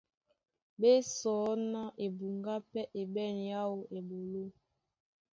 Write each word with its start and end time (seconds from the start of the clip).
Ɓé 0.79 0.91
sɔí 1.17 1.51
ná 1.71 1.81
ebuŋgá 2.05 2.55
pɛ́ 2.71 2.89
é 2.99 3.01
ɓɛ̂n 3.13 3.33
yáō 3.49 3.75
eɓoló. 3.97 4.43